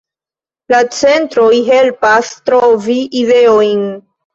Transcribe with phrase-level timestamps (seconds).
[0.73, 3.91] La centroj helpas trovi ideojn.